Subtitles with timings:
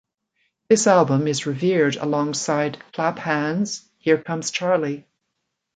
[0.67, 5.05] This album is revered alongside Clap Hands, Here Comes Charlie!